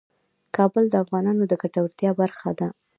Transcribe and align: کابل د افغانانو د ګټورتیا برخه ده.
کابل 0.55 0.83
د 0.89 0.95
افغانانو 1.03 1.43
د 1.47 1.53
ګټورتیا 1.61 2.11
برخه 2.21 2.49
ده. 2.59 2.67